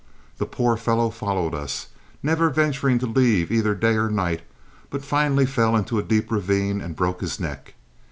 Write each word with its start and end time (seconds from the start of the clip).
The 0.39 0.47
poor 0.47 0.77
fellow 0.77 1.11
followed 1.11 1.53
us, 1.53 1.89
never 2.23 2.49
venturing 2.49 2.97
to 2.97 3.05
leave 3.05 3.51
either 3.51 3.75
day 3.75 3.93
or 3.93 4.09
night, 4.09 4.41
but 4.89 5.05
finally 5.05 5.45
fell 5.45 5.75
into 5.75 5.99
a 5.99 6.03
deep 6.03 6.31
ravine 6.31 6.81
and 6.81 6.95
broke 6.95 7.21
his 7.21 7.39
neck. 7.39 7.75